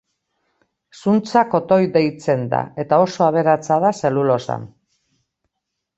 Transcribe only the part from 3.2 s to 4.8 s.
aberatsa da zelulosan.